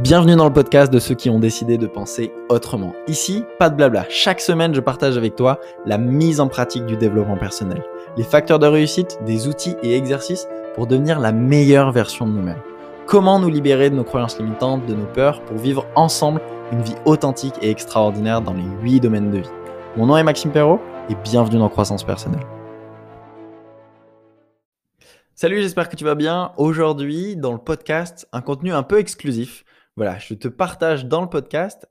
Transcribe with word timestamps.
Bienvenue 0.00 0.36
dans 0.36 0.46
le 0.46 0.52
podcast 0.52 0.90
de 0.90 0.98
ceux 0.98 1.14
qui 1.14 1.28
ont 1.28 1.38
décidé 1.38 1.76
de 1.76 1.86
penser 1.86 2.32
autrement. 2.48 2.94
Ici, 3.08 3.44
pas 3.58 3.68
de 3.68 3.76
blabla. 3.76 4.06
Chaque 4.08 4.40
semaine, 4.40 4.74
je 4.74 4.80
partage 4.80 5.18
avec 5.18 5.36
toi 5.36 5.60
la 5.84 5.98
mise 5.98 6.40
en 6.40 6.48
pratique 6.48 6.86
du 6.86 6.96
développement 6.96 7.36
personnel, 7.36 7.84
les 8.16 8.24
facteurs 8.24 8.58
de 8.58 8.66
réussite, 8.66 9.18
des 9.26 9.48
outils 9.48 9.76
et 9.82 9.94
exercices 9.94 10.48
pour 10.74 10.86
devenir 10.86 11.20
la 11.20 11.30
meilleure 11.30 11.92
version 11.92 12.26
de 12.26 12.32
nous-mêmes. 12.32 12.62
Comment 13.06 13.38
nous 13.38 13.50
libérer 13.50 13.90
de 13.90 13.94
nos 13.94 14.02
croyances 14.02 14.38
limitantes, 14.38 14.86
de 14.86 14.94
nos 14.94 15.04
peurs, 15.04 15.42
pour 15.42 15.58
vivre 15.58 15.86
ensemble 15.94 16.40
une 16.72 16.80
vie 16.80 16.96
authentique 17.04 17.54
et 17.60 17.68
extraordinaire 17.68 18.40
dans 18.40 18.54
les 18.54 18.64
8 18.80 19.00
domaines 19.00 19.30
de 19.30 19.38
vie. 19.38 19.50
Mon 19.98 20.06
nom 20.06 20.16
est 20.16 20.24
Maxime 20.24 20.52
Perrault 20.52 20.80
et 21.10 21.14
bienvenue 21.16 21.58
dans 21.58 21.68
Croissance 21.68 22.02
Personnelle. 22.02 22.46
Salut, 25.34 25.60
j'espère 25.60 25.90
que 25.90 25.96
tu 25.96 26.04
vas 26.04 26.14
bien. 26.14 26.52
Aujourd'hui, 26.56 27.36
dans 27.36 27.52
le 27.52 27.58
podcast, 27.58 28.26
un 28.32 28.40
contenu 28.40 28.72
un 28.72 28.82
peu 28.82 28.98
exclusif. 28.98 29.64
Voilà, 29.96 30.18
je 30.18 30.34
te 30.34 30.48
partage 30.48 31.06
dans 31.06 31.20
le 31.20 31.28
podcast 31.28 31.86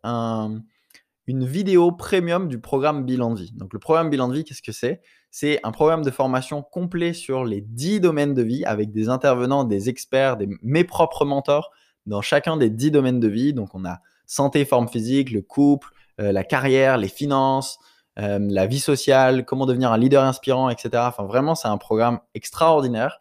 une 1.27 1.45
vidéo 1.45 1.91
premium 1.91 2.47
du 2.47 2.59
programme 2.59 3.05
Bilan 3.05 3.33
de 3.33 3.41
vie. 3.41 3.51
Donc, 3.53 3.73
le 3.73 3.79
programme 3.79 4.09
Bilan 4.09 4.27
de 4.27 4.33
vie, 4.33 4.43
qu'est-ce 4.43 4.61
que 4.61 4.71
c'est? 4.71 5.01
C'est 5.29 5.59
un 5.63 5.71
programme 5.71 6.03
de 6.03 6.11
formation 6.11 6.61
complet 6.63 7.13
sur 7.13 7.45
les 7.45 7.61
10 7.61 8.01
domaines 8.01 8.33
de 8.33 8.41
vie 8.41 8.65
avec 8.65 8.91
des 8.91 9.07
intervenants, 9.07 9.63
des 9.63 9.87
experts, 9.87 10.35
des, 10.37 10.49
mes 10.61 10.83
propres 10.83 11.23
mentors 11.25 11.71
dans 12.05 12.21
chacun 12.21 12.57
des 12.57 12.69
10 12.69 12.91
domaines 12.91 13.19
de 13.19 13.27
vie. 13.27 13.53
Donc, 13.53 13.75
on 13.75 13.85
a 13.85 13.99
santé, 14.25 14.65
forme 14.65 14.87
physique, 14.87 15.31
le 15.31 15.41
couple, 15.41 15.89
euh, 16.19 16.31
la 16.31 16.43
carrière, 16.43 16.97
les 16.97 17.07
finances, 17.07 17.77
euh, 18.19 18.39
la 18.41 18.65
vie 18.65 18.79
sociale, 18.79 19.45
comment 19.45 19.65
devenir 19.65 19.91
un 19.91 19.97
leader 19.97 20.23
inspirant, 20.23 20.69
etc. 20.69 20.89
Enfin, 21.07 21.23
vraiment, 21.23 21.55
c'est 21.55 21.67
un 21.67 21.77
programme 21.77 22.19
extraordinaire 22.33 23.19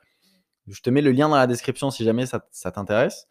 je 0.71 0.81
te 0.81 0.91
mets 0.91 1.03
le 1.03 1.13
lien 1.13 1.29
dans 1.29 1.37
la 1.37 1.47
description 1.47 1.91
si 1.91 2.05
jamais 2.05 2.27
ça, 2.27 2.41
t'intéresse. 2.71 3.27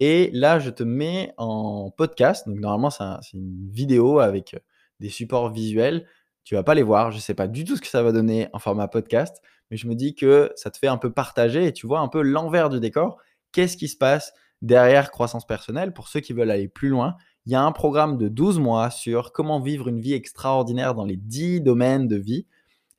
Et 0.00 0.30
là, 0.32 0.58
je 0.58 0.70
te 0.70 0.82
mets 0.82 1.32
en 1.36 1.90
podcast. 1.90 2.48
Donc, 2.48 2.58
normalement, 2.58 2.90
c'est 2.90 3.32
une 3.34 3.70
vidéo 3.70 4.18
avec 4.18 4.54
euh, 4.54 4.58
des 5.00 5.08
supports 5.08 5.50
visuels. 5.50 6.06
Tu 6.44 6.54
vas 6.54 6.62
pas 6.62 6.74
les 6.74 6.82
voir. 6.82 7.10
Je 7.10 7.16
ne 7.16 7.20
sais 7.20 7.34
pas 7.34 7.46
du 7.46 7.64
tout 7.64 7.76
ce 7.76 7.80
que 7.80 7.86
ça 7.86 8.02
va 8.02 8.12
donner 8.12 8.48
en 8.52 8.58
format 8.58 8.88
podcast. 8.88 9.42
Mais 9.70 9.76
je 9.76 9.86
me 9.86 9.94
dis 9.94 10.14
que 10.14 10.50
ça 10.56 10.70
te 10.70 10.78
fait 10.78 10.88
un 10.88 10.98
peu 10.98 11.12
partager 11.12 11.66
et 11.66 11.72
tu 11.72 11.86
vois 11.86 12.00
un 12.00 12.08
peu 12.08 12.22
l'envers 12.22 12.68
du 12.68 12.80
décor. 12.80 13.18
Qu'est-ce 13.52 13.76
qui 13.76 13.88
se 13.88 13.96
passe 13.96 14.32
derrière 14.60 15.10
croissance 15.10 15.46
personnelle? 15.46 15.92
Pour 15.92 16.08
ceux 16.08 16.20
qui 16.20 16.32
veulent 16.32 16.50
aller 16.50 16.68
plus 16.68 16.88
loin 16.88 17.16
Il 17.46 17.52
y 17.52 17.54
a 17.54 17.62
un 17.62 17.72
programme 17.72 18.18
de 18.18 18.28
12 18.28 18.58
mois 18.58 18.90
sur 18.90 19.32
comment 19.32 19.60
vivre 19.60 19.88
une 19.88 20.00
vie 20.00 20.14
extraordinaire 20.14 20.94
dans 20.94 21.04
les 21.04 21.16
10 21.16 21.60
domaines 21.60 22.08
de 22.08 22.16
vie. 22.16 22.46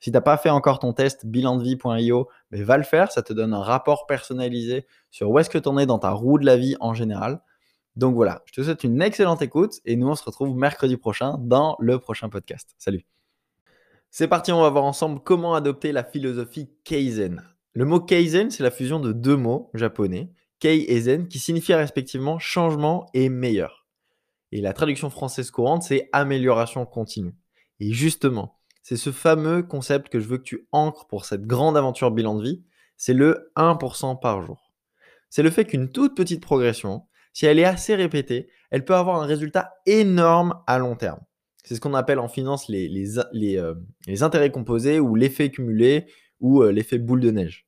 Si 0.04 0.10
tu 0.10 0.16
n'as 0.16 0.20
pas 0.20 0.36
fait 0.36 0.50
encore 0.50 0.80
ton 0.80 0.92
test 0.92 1.24
bilandevie.io, 1.24 2.28
mais 2.50 2.62
va 2.62 2.76
le 2.76 2.82
faire. 2.82 3.10
Ça 3.10 3.22
te 3.22 3.32
donne 3.32 3.54
un 3.54 3.62
rapport 3.62 4.04
personnalisé 4.04 4.86
sur 5.10 5.30
où 5.30 5.38
est-ce 5.38 5.48
que 5.48 5.56
tu 5.56 5.66
en 5.66 5.78
es 5.78 5.86
dans 5.86 5.98
ta 5.98 6.10
roue 6.10 6.38
de 6.38 6.44
la 6.44 6.58
vie 6.58 6.76
en 6.80 6.92
général. 6.92 7.40
Donc 7.96 8.14
voilà, 8.14 8.42
je 8.44 8.52
te 8.52 8.62
souhaite 8.62 8.84
une 8.84 9.00
excellente 9.00 9.40
écoute 9.40 9.80
et 9.86 9.96
nous 9.96 10.06
on 10.06 10.14
se 10.14 10.22
retrouve 10.22 10.54
mercredi 10.58 10.98
prochain 10.98 11.38
dans 11.40 11.74
le 11.80 11.98
prochain 11.98 12.28
podcast. 12.28 12.74
Salut. 12.76 13.06
C'est 14.10 14.28
parti, 14.28 14.52
on 14.52 14.60
va 14.60 14.68
voir 14.68 14.84
ensemble 14.84 15.20
comment 15.24 15.54
adopter 15.54 15.90
la 15.90 16.04
philosophie 16.04 16.68
Kaizen. 16.84 17.42
Le 17.72 17.86
mot 17.86 17.98
Kaizen, 17.98 18.50
c'est 18.50 18.62
la 18.62 18.70
fusion 18.70 19.00
de 19.00 19.10
deux 19.10 19.38
mots 19.38 19.70
japonais, 19.72 20.34
Kei 20.58 20.84
et 20.86 21.00
Zen, 21.00 21.28
qui 21.28 21.38
signifient 21.38 21.76
respectivement 21.76 22.38
changement 22.38 23.06
et 23.14 23.30
meilleur. 23.30 23.86
Et 24.52 24.60
la 24.60 24.74
traduction 24.74 25.08
française 25.08 25.50
courante, 25.50 25.82
c'est 25.82 26.10
amélioration 26.12 26.84
continue. 26.84 27.34
Et 27.80 27.92
justement, 27.92 28.58
c'est 28.84 28.98
ce 28.98 29.10
fameux 29.10 29.62
concept 29.62 30.10
que 30.10 30.20
je 30.20 30.28
veux 30.28 30.36
que 30.36 30.42
tu 30.42 30.68
ancres 30.70 31.06
pour 31.06 31.24
cette 31.24 31.46
grande 31.46 31.74
aventure 31.74 32.10
bilan 32.10 32.34
de 32.34 32.44
vie, 32.44 32.62
c'est 32.98 33.14
le 33.14 33.50
1% 33.56 34.20
par 34.20 34.42
jour. 34.42 34.74
C'est 35.30 35.42
le 35.42 35.50
fait 35.50 35.64
qu'une 35.64 35.90
toute 35.90 36.14
petite 36.14 36.42
progression, 36.42 37.06
si 37.32 37.46
elle 37.46 37.58
est 37.58 37.64
assez 37.64 37.94
répétée, 37.94 38.46
elle 38.70 38.84
peut 38.84 38.94
avoir 38.94 39.22
un 39.22 39.24
résultat 39.24 39.72
énorme 39.86 40.62
à 40.66 40.78
long 40.78 40.96
terme. 40.96 41.20
C'est 41.64 41.74
ce 41.74 41.80
qu'on 41.80 41.94
appelle 41.94 42.18
en 42.18 42.28
finance 42.28 42.68
les, 42.68 42.86
les, 42.88 43.56
euh, 43.56 43.74
intérêts 44.20 44.50
composés 44.50 45.00
ou 45.00 45.14
l'effet 45.14 45.50
cumulé 45.50 46.04
ou 46.40 46.62
euh, 46.62 46.70
l'effet 46.70 46.98
boule 46.98 47.20
de 47.20 47.30
neige. 47.30 47.66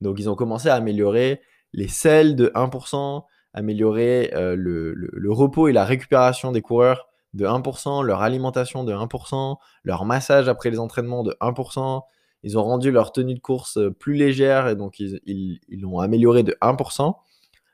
Donc, 0.00 0.18
ils 0.18 0.28
ont 0.30 0.34
commencé 0.34 0.68
à 0.68 0.74
améliorer 0.74 1.40
les 1.72 1.88
selles 1.88 2.36
de 2.36 2.48
1%, 2.54 3.24
améliorer 3.54 4.32
euh, 4.34 4.54
le, 4.56 5.32
repos 5.32 5.68
et 5.68 5.72
la 5.72 5.84
récupération 5.84 6.52
des 6.52 6.62
coureurs 6.62 7.08
de 7.34 7.46
1%, 7.46 8.04
leur 8.04 8.22
alimentation 8.22 8.84
de 8.84 8.92
1%, 8.92 9.56
leur 9.84 10.04
massage 10.04 10.48
après 10.48 10.70
les 10.70 10.78
entraînements 10.78 11.22
de 11.22 11.36
1%. 11.40 12.02
Ils 12.42 12.58
ont 12.58 12.64
rendu 12.64 12.90
leur 12.90 13.12
tenue 13.12 13.34
de 13.34 13.40
course 13.40 13.76
euh, 13.76 13.90
plus 13.90 14.14
légère 14.14 14.66
et 14.68 14.74
donc 14.74 14.98
ils 14.98 15.60
l'ont 15.70 16.00
amélioré 16.00 16.42
de 16.42 16.56
1%. 16.60 17.14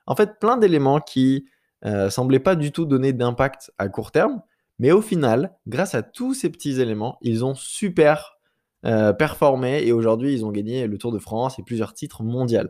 En 0.06 0.14
fait, 0.14 0.38
plein 0.38 0.56
d'éléments 0.56 1.00
qui 1.00 1.46
euh, 1.84 2.10
semblaient 2.10 2.38
pas 2.40 2.56
du 2.56 2.72
tout 2.72 2.84
donner 2.84 3.12
d'impact 3.12 3.72
à 3.78 3.88
court 3.88 4.12
terme, 4.12 4.42
mais 4.78 4.92
au 4.92 5.00
final, 5.00 5.56
grâce 5.66 5.94
à 5.94 6.02
tous 6.02 6.34
ces 6.34 6.50
petits 6.50 6.80
éléments, 6.80 7.18
ils 7.22 7.44
ont 7.44 7.54
super 7.54 8.35
euh, 8.84 9.12
performé 9.12 9.82
et 9.84 9.92
aujourd'hui 9.92 10.34
ils 10.34 10.44
ont 10.44 10.52
gagné 10.52 10.86
le 10.86 10.98
Tour 10.98 11.12
de 11.12 11.18
France 11.18 11.58
et 11.58 11.62
plusieurs 11.62 11.94
titres 11.94 12.22
mondiaux 12.22 12.68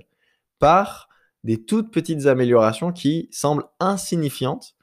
par 0.58 1.08
des 1.44 1.64
toutes 1.64 1.92
petites 1.92 2.26
améliorations 2.26 2.92
qui 2.92 3.28
semblent 3.30 3.64
insignifiantes 3.80 4.74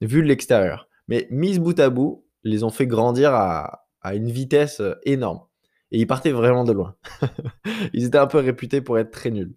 vu 0.00 0.22
de 0.22 0.28
l'extérieur. 0.28 0.88
Mais 1.08 1.26
mises 1.30 1.58
bout 1.58 1.78
à 1.80 1.90
bout, 1.90 2.26
les 2.44 2.62
ont 2.62 2.70
fait 2.70 2.86
grandir 2.86 3.34
à, 3.34 3.86
à 4.02 4.14
une 4.14 4.30
vitesse 4.30 4.82
énorme. 5.04 5.40
Et 5.90 6.00
ils 6.00 6.06
partaient 6.06 6.32
vraiment 6.32 6.64
de 6.64 6.72
loin. 6.72 6.96
ils 7.92 8.04
étaient 8.04 8.18
un 8.18 8.26
peu 8.26 8.38
réputés 8.38 8.80
pour 8.80 8.98
être 8.98 9.10
très 9.10 9.30
nuls. 9.30 9.54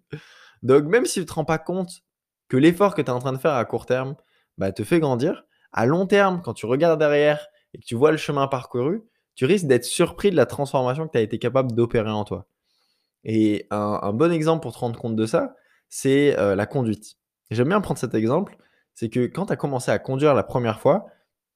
Donc 0.62 0.84
même 0.84 1.06
si 1.06 1.14
tu 1.14 1.20
ne 1.20 1.24
te 1.24 1.32
rends 1.32 1.44
pas 1.44 1.58
compte 1.58 2.02
que 2.48 2.56
l'effort 2.56 2.94
que 2.94 3.02
tu 3.02 3.06
es 3.06 3.10
en 3.10 3.18
train 3.18 3.32
de 3.32 3.38
faire 3.38 3.54
à 3.54 3.64
court 3.64 3.86
terme 3.86 4.16
bah, 4.58 4.72
te 4.72 4.84
fait 4.84 5.00
grandir, 5.00 5.44
à 5.72 5.86
long 5.86 6.06
terme, 6.06 6.42
quand 6.42 6.54
tu 6.54 6.66
regardes 6.66 6.98
derrière 6.98 7.46
et 7.72 7.78
que 7.78 7.84
tu 7.84 7.94
vois 7.94 8.10
le 8.10 8.16
chemin 8.16 8.46
parcouru, 8.48 9.02
tu 9.34 9.44
risques 9.44 9.66
d'être 9.66 9.84
surpris 9.84 10.30
de 10.30 10.36
la 10.36 10.46
transformation 10.46 11.06
que 11.06 11.12
tu 11.12 11.18
as 11.18 11.22
été 11.22 11.38
capable 11.38 11.72
d'opérer 11.72 12.10
en 12.10 12.24
toi. 12.24 12.46
Et 13.24 13.66
un, 13.70 14.12
bon 14.12 14.32
exemple 14.32 14.62
pour 14.62 14.72
te 14.72 14.78
rendre 14.78 14.98
compte 14.98 15.16
de 15.16 15.26
ça, 15.26 15.54
c'est 15.88 16.38
euh, 16.38 16.54
la 16.54 16.66
conduite. 16.66 17.16
J'aime 17.50 17.68
bien 17.68 17.80
prendre 17.80 17.98
cet 17.98 18.14
exemple, 18.14 18.56
c'est 18.94 19.08
que 19.08 19.26
quand 19.26 19.46
tu 19.46 19.52
as 19.52 19.56
commencé 19.56 19.90
à 19.90 19.98
conduire 19.98 20.34
la 20.34 20.42
première 20.42 20.80
fois, 20.80 21.06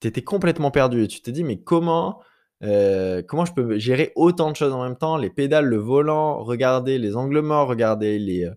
tu 0.00 0.08
étais 0.08 0.22
complètement 0.22 0.70
perdu 0.70 1.04
et 1.04 1.08
tu 1.08 1.22
te 1.22 1.30
dis 1.30 1.44
mais 1.44 1.60
comment, 1.60 2.20
euh, 2.62 3.22
comment 3.26 3.44
je 3.44 3.54
peux 3.54 3.78
gérer 3.78 4.12
autant 4.16 4.50
de 4.50 4.56
choses 4.56 4.72
en 4.72 4.82
même 4.82 4.96
temps, 4.96 5.16
les 5.16 5.30
pédales, 5.30 5.66
le 5.66 5.78
volant, 5.78 6.42
regarder 6.42 6.98
les 6.98 7.16
angles 7.16 7.40
morts, 7.40 7.68
regarder 7.68 8.18
les, 8.18 8.44
euh, 8.44 8.54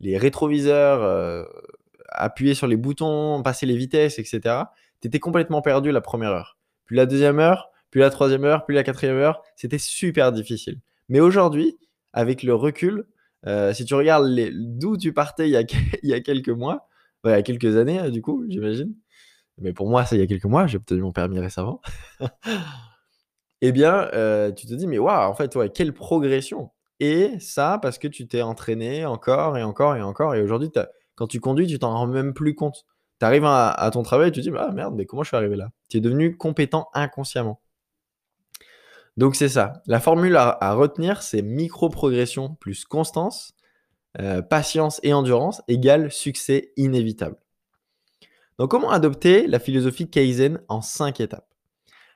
les 0.00 0.18
rétroviseurs, 0.18 1.46
appuyer 2.08 2.54
sur 2.54 2.66
les 2.66 2.76
boutons, 2.76 3.42
passer 3.42 3.66
les 3.66 3.76
vitesses, 3.76 4.18
etc. 4.18 4.40
Tu 5.00 5.08
étais 5.08 5.20
complètement 5.20 5.62
perdu 5.62 5.92
la 5.92 6.00
première 6.00 6.30
heure. 6.30 6.58
Puis 6.86 6.96
la 6.96 7.06
deuxième 7.06 7.38
heure, 7.38 7.70
puis 7.90 8.00
la 8.00 8.10
troisième 8.10 8.44
heure, 8.44 8.66
puis 8.66 8.74
la 8.74 8.82
quatrième 8.82 9.16
heure. 9.16 9.42
C'était 9.56 9.78
super 9.78 10.32
difficile. 10.32 10.80
Mais 11.08 11.20
aujourd'hui, 11.20 11.78
avec 12.12 12.42
le 12.42 12.54
recul, 12.54 13.06
euh, 13.46 13.72
si 13.72 13.84
tu 13.84 13.94
regardes 13.94 14.28
d'où 14.52 14.96
tu 14.96 15.12
partais 15.12 15.48
il 15.48 15.52
y, 15.52 16.14
a, 16.14 16.20
quelques 16.20 16.48
mois, 16.48 16.88
il 17.24 17.30
y 17.30 17.34
a 17.34 17.42
quelques 17.42 17.76
années, 17.76 18.00
euh, 18.00 18.10
du 18.10 18.22
coup, 18.22 18.44
j'imagine. 18.48 18.94
Mais 19.58 19.72
pour 19.72 19.88
moi, 19.88 20.04
ça, 20.04 20.16
il 20.16 20.20
y 20.20 20.22
a 20.22 20.26
quelques 20.26 20.44
mois, 20.44 20.66
j'ai 20.66 20.78
obtenu 20.78 21.02
mon 21.02 21.12
permis 21.12 21.38
récemment. 21.38 21.80
eh 23.60 23.72
bien, 23.72 24.08
euh, 24.14 24.52
tu 24.52 24.66
te 24.66 24.74
dis, 24.74 24.86
mais 24.86 24.98
waouh, 24.98 25.30
en 25.30 25.34
fait, 25.34 25.54
ouais, 25.56 25.68
quelle 25.68 25.92
progression. 25.92 26.70
Et 26.98 27.38
ça, 27.40 27.78
parce 27.80 27.98
que 27.98 28.08
tu 28.08 28.26
t'es 28.28 28.42
entraîné 28.42 29.06
encore 29.06 29.56
et 29.56 29.62
encore 29.62 29.96
et 29.96 30.02
encore. 30.02 30.34
Et 30.34 30.42
aujourd'hui, 30.42 30.70
quand 31.14 31.26
tu 31.26 31.40
conduis, 31.40 31.66
tu 31.66 31.78
t'en 31.78 31.92
rends 31.92 32.06
même 32.06 32.34
plus 32.34 32.54
compte. 32.54 32.84
Tu 33.18 33.26
arrives 33.26 33.44
à, 33.44 33.90
ton 33.92 34.02
travail 34.02 34.28
et 34.28 34.32
tu 34.32 34.40
te 34.40 34.48
dis, 34.48 34.56
ah 34.56 34.70
merde, 34.72 34.94
mais 34.96 35.06
comment 35.06 35.22
je 35.22 35.28
suis 35.28 35.36
arrivé 35.36 35.56
là? 35.56 35.70
Tu 35.88 35.98
es 35.98 36.00
devenu 36.00 36.36
compétent 36.36 36.88
inconsciemment. 36.94 37.60
Donc 39.16 39.36
c'est 39.36 39.48
ça. 39.48 39.82
La 39.86 40.00
formule 40.00 40.36
à, 40.36 40.72
retenir, 40.74 41.22
c'est 41.22 41.42
micro-progression 41.42 42.54
plus 42.54 42.84
constance, 42.84 43.54
euh, 44.20 44.42
patience 44.42 45.00
et 45.02 45.12
endurance 45.12 45.62
égale 45.68 46.10
succès 46.10 46.72
inévitable. 46.76 47.36
Donc 48.58 48.70
comment 48.70 48.90
adopter 48.90 49.46
la 49.46 49.58
philosophie 49.58 50.08
Kaizen 50.08 50.60
en 50.68 50.82
cinq 50.82 51.20
étapes? 51.20 51.48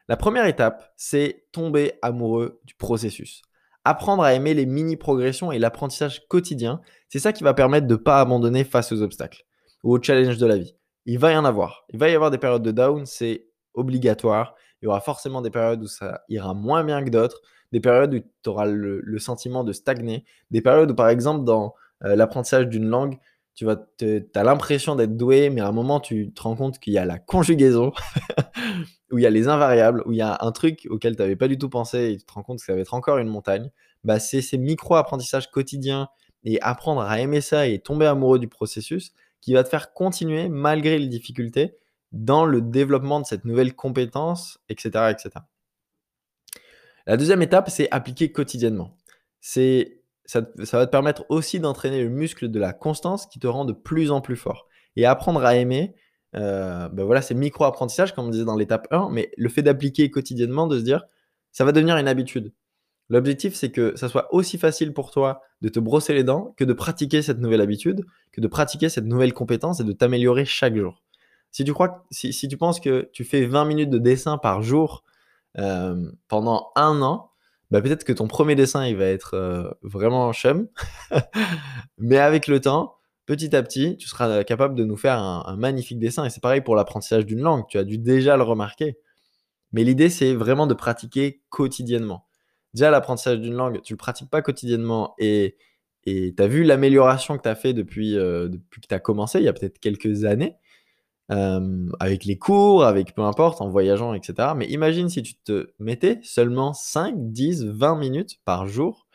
La 0.08 0.16
première 0.16 0.46
étape, 0.46 0.92
c'est 0.96 1.46
tomber 1.52 1.94
amoureux 2.02 2.60
du 2.64 2.74
processus. 2.74 3.42
Apprendre 3.84 4.22
à 4.22 4.34
aimer 4.34 4.54
les 4.54 4.66
mini-progressions 4.66 5.52
et 5.52 5.58
l'apprentissage 5.58 6.26
quotidien, 6.28 6.80
c'est 7.08 7.18
ça 7.18 7.32
qui 7.32 7.44
va 7.44 7.54
permettre 7.54 7.86
de 7.86 7.94
ne 7.94 7.98
pas 7.98 8.20
abandonner 8.20 8.64
face 8.64 8.92
aux 8.92 9.02
obstacles 9.02 9.44
ou 9.82 9.94
aux 9.94 10.02
challenges 10.02 10.38
de 10.38 10.46
la 10.46 10.56
vie. 10.56 10.74
Il 11.06 11.18
va 11.18 11.32
y 11.32 11.36
en 11.36 11.44
avoir. 11.44 11.84
Il 11.90 11.98
va 11.98 12.08
y 12.08 12.14
avoir 12.14 12.30
des 12.30 12.38
périodes 12.38 12.62
de 12.62 12.70
down, 12.70 13.06
c'est 13.06 13.46
obligatoire. 13.74 14.54
Il 14.84 14.88
y 14.88 14.88
aura 14.88 15.00
forcément 15.00 15.40
des 15.40 15.48
périodes 15.48 15.82
où 15.82 15.86
ça 15.86 16.20
ira 16.28 16.52
moins 16.52 16.84
bien 16.84 17.02
que 17.02 17.08
d'autres, 17.08 17.40
des 17.72 17.80
périodes 17.80 18.12
où 18.12 18.18
tu 18.18 18.50
auras 18.50 18.66
le, 18.66 19.18
sentiment 19.18 19.64
de 19.64 19.72
stagner, 19.72 20.26
des 20.50 20.60
périodes 20.60 20.90
où, 20.90 20.94
par 20.94 21.08
exemple, 21.08 21.42
dans 21.42 21.74
euh, 22.04 22.14
l'apprentissage 22.16 22.68
d'une 22.68 22.90
langue, 22.90 23.16
tu 23.54 23.66
as 23.66 24.44
l'impression 24.44 24.94
d'être 24.94 25.16
doué, 25.16 25.48
mais 25.48 25.62
à 25.62 25.68
un 25.68 25.72
moment, 25.72 26.00
tu 26.00 26.34
te 26.34 26.42
rends 26.42 26.54
compte 26.54 26.80
qu'il 26.80 26.92
y 26.92 26.98
a 26.98 27.06
la 27.06 27.18
conjugaison, 27.18 27.92
où 29.10 29.16
il 29.16 29.22
y 29.22 29.26
a 29.26 29.30
les 29.30 29.48
invariables, 29.48 30.02
où 30.04 30.12
il 30.12 30.18
y 30.18 30.22
a 30.22 30.36
un 30.42 30.52
truc 30.52 30.86
auquel 30.90 31.16
tu 31.16 31.22
n'avais 31.22 31.36
pas 31.36 31.48
du 31.48 31.56
tout 31.56 31.70
pensé 31.70 32.12
et 32.12 32.18
tu 32.18 32.26
te 32.26 32.32
rends 32.34 32.42
compte 32.42 32.58
que 32.58 32.64
ça 32.66 32.74
va 32.74 32.80
être 32.80 32.92
encore 32.92 33.16
une 33.16 33.28
montagne. 33.28 33.70
Bah, 34.02 34.20
c'est 34.20 34.42
ces 34.42 34.58
micro-apprentissages 34.58 35.50
quotidiens 35.50 36.08
et 36.44 36.60
apprendre 36.60 37.00
à 37.00 37.20
aimer 37.20 37.40
ça 37.40 37.66
et 37.68 37.78
tomber 37.78 38.04
amoureux 38.04 38.38
du 38.38 38.48
processus 38.48 39.14
qui 39.40 39.54
va 39.54 39.64
te 39.64 39.70
faire 39.70 39.94
continuer 39.94 40.50
malgré 40.50 40.98
les 40.98 41.08
difficultés 41.08 41.78
dans 42.14 42.46
le 42.46 42.60
développement 42.60 43.20
de 43.20 43.26
cette 43.26 43.44
nouvelle 43.44 43.74
compétence, 43.74 44.58
etc. 44.68 45.10
etc. 45.10 45.30
La 47.06 47.16
deuxième 47.16 47.42
étape, 47.42 47.68
c'est 47.68 47.90
appliquer 47.90 48.32
quotidiennement. 48.32 48.96
Ça, 49.40 50.40
va 50.72 50.86
te 50.86 50.90
permettre 50.90 51.26
aussi 51.28 51.60
d'entraîner 51.60 52.02
le 52.02 52.08
muscle 52.08 52.48
de 52.48 52.58
la 52.58 52.72
constance 52.72 53.26
qui 53.26 53.40
te 53.40 53.46
rend 53.46 53.64
de 53.64 53.72
plus 53.72 54.10
en 54.10 54.20
plus 54.20 54.36
fort. 54.36 54.68
Et 54.96 55.04
apprendre 55.04 55.44
à 55.44 55.56
aimer, 55.56 55.94
euh, 56.36 56.88
ben 56.88 57.04
voilà, 57.04 57.20
c'est 57.20 57.34
micro-apprentissage, 57.34 58.14
comme 58.14 58.26
on 58.26 58.30
disait 58.30 58.44
dans 58.44 58.56
l'étape 58.56 58.86
1, 58.90 59.10
mais 59.10 59.32
le 59.36 59.48
fait 59.48 59.62
d'appliquer 59.62 60.10
quotidiennement, 60.10 60.66
de 60.66 60.78
se 60.78 60.84
dire, 60.84 61.04
ça 61.52 61.64
va 61.64 61.72
devenir 61.72 61.96
une 61.96 62.08
habitude. 62.08 62.52
L'objectif, 63.10 63.54
c'est 63.54 63.70
que 63.70 63.96
ça 63.96 64.08
soit 64.08 64.32
aussi 64.32 64.56
facile 64.56 64.94
pour 64.94 65.10
toi 65.10 65.42
de 65.60 65.68
te 65.68 65.78
brosser 65.78 66.14
les 66.14 66.24
dents 66.24 66.54
que 66.56 66.64
de 66.64 66.72
pratiquer 66.72 67.20
cette 67.20 67.38
nouvelle 67.38 67.60
habitude, 67.60 68.06
que 68.32 68.40
de 68.40 68.48
pratiquer 68.48 68.88
cette 68.88 69.04
nouvelle 69.04 69.34
compétence 69.34 69.80
et 69.80 69.84
de 69.84 69.92
t'améliorer 69.92 70.46
chaque 70.46 70.76
jour. 70.76 71.03
Si 71.54 71.62
tu, 71.62 71.72
crois, 71.72 72.04
si, 72.10 72.32
si, 72.32 72.48
tu 72.48 72.56
penses 72.56 72.80
que 72.80 73.08
tu 73.12 73.22
fais 73.22 73.46
20 73.46 73.64
minutes 73.64 73.90
de 73.90 73.98
dessin 73.98 74.38
par 74.38 74.60
jour 74.60 75.04
euh, 75.56 76.10
pendant 76.26 76.72
un 76.74 77.00
an, 77.00 77.30
bah, 77.70 77.80
peut-être 77.80 78.02
que 78.02 78.12
ton 78.12 78.26
premier 78.26 78.56
dessin, 78.56 78.84
il 78.88 78.96
va 78.96 79.04
être 79.04 79.34
euh, 79.34 79.70
vraiment 79.82 80.32
chum. 80.32 80.66
Mais 81.98 82.18
avec 82.18 82.48
le 82.48 82.60
temps, 82.60 82.96
petit 83.24 83.54
à 83.54 83.62
petit, 83.62 83.96
tu 83.98 84.08
seras 84.08 84.42
capable 84.42 84.74
de 84.74 84.82
nous 84.82 84.96
faire 84.96 85.16
un, 85.20 85.56
magnifique 85.56 86.00
dessin. 86.00 86.24
Et 86.24 86.30
c'est 86.30 86.42
pareil 86.42 86.60
pour 86.60 86.74
l'apprentissage 86.74 87.24
d'une 87.24 87.42
langue. 87.42 87.62
Tu 87.68 87.78
as 87.78 87.84
dû 87.84 87.98
déjà 87.98 88.36
le 88.36 88.42
remarquer. 88.42 88.98
Mais 89.70 89.84
l'idée, 89.84 90.10
c'est 90.10 90.34
vraiment 90.34 90.66
de 90.66 90.74
pratiquer 90.74 91.40
quotidiennement. 91.50 92.26
Déjà, 92.72 92.90
l'apprentissage 92.90 93.38
d'une 93.38 93.54
langue, 93.54 93.80
tu 93.82 93.92
ne 93.92 93.94
le 93.94 93.98
pratiques 93.98 94.28
pas 94.28 94.42
quotidiennement 94.42 95.14
et 95.18 95.56
tu 96.04 96.34
as 96.36 96.48
vu 96.48 96.64
l'amélioration 96.64 97.36
que 97.36 97.42
tu 97.42 97.48
as 97.48 97.54
fait 97.54 97.74
depuis, 97.74 98.18
euh, 98.18 98.48
depuis 98.48 98.80
que 98.80 98.88
tu 98.88 98.94
as 98.94 98.98
commencé, 98.98 99.38
il 99.38 99.44
y 99.44 99.48
a 99.48 99.52
peut-être 99.52 99.78
quelques 99.78 100.24
années 100.24 100.56
avec 101.28 102.24
les 102.24 102.38
cours, 102.38 102.84
avec 102.84 103.14
peu 103.14 103.22
importe, 103.22 103.60
en 103.60 103.68
voyageant, 103.68 104.14
etc. 104.14 104.50
Mais 104.56 104.66
imagine 104.66 105.08
si 105.08 105.22
tu 105.22 105.34
te 105.34 105.68
mettais 105.78 106.20
seulement 106.22 106.72
5, 106.74 107.14
10, 107.16 107.64
20 107.66 107.96
minutes 107.96 108.40
par 108.44 108.66
jour 108.66 109.06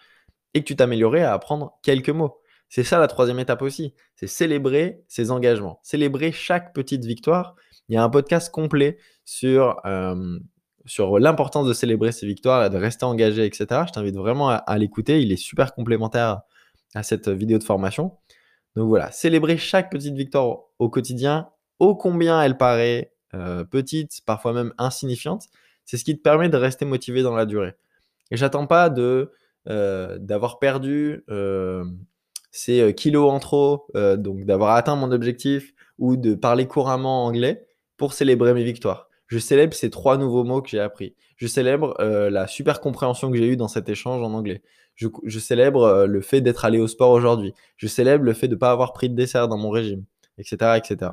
et 0.54 0.62
que 0.62 0.66
tu 0.66 0.76
t'améliorais 0.76 1.22
à 1.22 1.34
apprendre 1.34 1.78
quelques 1.84 2.10
mots. 2.10 2.40
C'est 2.70 2.84
ça 2.84 3.00
la 3.00 3.08
troisième 3.08 3.40
étape 3.40 3.64
aussi, 3.64 3.96
c'est 4.16 4.28
célébrer 4.28 5.04
ses 5.08 5.32
engagements, 5.32 5.80
célébrer 5.82 6.32
chaque 6.32 6.74
petite 6.74 7.04
victoire. 7.04 7.56
Il 7.88 7.96
y 7.96 7.98
a 7.98 8.04
un 8.04 8.10
podcast 8.10 8.52
complet 8.52 9.00
sur, 9.26 9.82
sur 10.86 11.18
l'importance 11.18 11.68
de 11.68 11.74
célébrer 11.74 12.12
ses 12.12 12.28
victoires 12.28 12.70
de 12.70 12.78
rester 12.78 13.06
engagé, 13.06 13.46
etc. 13.46 13.66
Je 13.88 13.92
t'invite 13.92 14.16
vraiment 14.16 14.50
à, 14.50 14.78
l'écouter, 14.78 15.22
il 15.22 15.32
est 15.32 15.38
super 15.38 15.74
complémentaire 15.74 16.42
à 16.94 17.02
cette 17.02 17.28
vidéo 17.28 17.58
de 17.58 17.64
formation. 17.64 18.18
Donc 18.76 18.88
voilà, 18.88 19.12
célébrer 19.12 19.58
chaque 19.58 19.92
petite 19.92 20.14
victoire 20.14 20.60
au 20.78 20.90
quotidien 20.90 21.50
ô 21.80 21.96
combien 21.96 22.42
elle 22.42 22.58
paraît 22.58 23.14
euh, 23.34 23.64
petite, 23.64 24.22
parfois 24.26 24.54
même 24.54 24.74
insignifiante, 24.78 25.46
c'est 25.86 25.98
ce 25.98 26.04
qui 26.04 26.18
te 26.18 26.22
permet 26.22 26.50
de 26.50 26.58
rester 26.58 26.86
motivé 26.86 27.22
dans 27.22 27.36
la 27.36 27.46
durée. 27.46 27.76
Et 28.32 28.38
j'attends 28.38 28.68
pas 28.68 28.90
de 28.90 29.32
euh, 29.68 30.18
d'avoir 30.20 30.60
perdu 30.60 31.24
euh, 31.30 31.84
ces 32.52 32.94
kilos 32.96 33.32
en 33.32 33.40
trop, 33.40 33.88
donc 33.94 34.46
d'avoir 34.46 34.76
atteint 34.76 34.96
mon 34.96 35.12
objectif 35.12 35.74
ou 36.00 36.18
de 36.18 36.34
parler 36.34 36.68
couramment 36.68 37.26
anglais 37.26 37.68
pour 37.98 38.14
célébrer 38.14 38.54
mes 38.54 38.64
victoires. 38.64 39.10
Je 39.28 39.38
célèbre 39.38 39.76
ces 39.76 39.92
trois 39.92 40.18
nouveaux 40.18 40.44
mots 40.44 40.62
que 40.62 40.70
j'ai 40.70 40.80
appris. 40.80 41.16
Je 41.36 41.46
célèbre 41.46 41.96
la 42.02 42.48
super 42.48 42.82
compréhension 42.82 43.30
que 43.32 43.38
j'ai 43.38 43.48
eue 43.48 43.58
dans 43.58 43.68
cet 43.68 43.88
échange 43.90 44.24
en 44.24 44.34
anglais. 44.34 44.64
Je, 44.96 45.08
je 45.26 45.40
célèbre 45.40 46.06
le 46.08 46.22
fait 46.22 46.42
d'être 46.42 46.66
allé 46.66 46.80
au 46.80 46.88
sport 46.88 47.12
aujourd'hui. 47.12 47.54
Je 47.78 47.86
célèbre 47.86 48.24
le 48.24 48.34
fait 48.34 48.48
de 48.48 48.56
ne 48.56 48.60
pas 48.60 48.72
avoir 48.72 48.94
pris 48.94 49.10
de 49.10 49.16
dessert 49.16 49.48
dans 49.48 49.58
mon 49.58 49.70
régime, 49.70 50.04
etc., 50.40 50.78
etc. 50.78 51.12